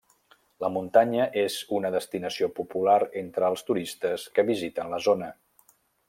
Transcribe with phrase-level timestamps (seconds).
[0.63, 5.29] La muntanya és una destinació popular entre els turistes que visiten la zona.